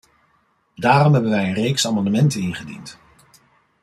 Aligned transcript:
Daarom 0.75 1.13
hebben 1.13 1.31
wij 1.31 1.47
een 1.47 1.53
reeks 1.53 1.87
amendementen 1.87 2.41
ingediend. 2.41 2.99